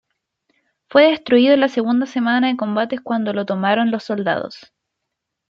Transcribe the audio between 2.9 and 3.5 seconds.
cuando lo